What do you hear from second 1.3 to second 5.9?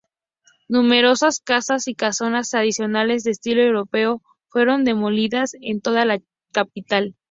casas y casonas tradicionales de estilo europeo fueron demolidas en